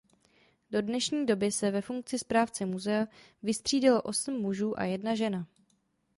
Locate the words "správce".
2.19-2.65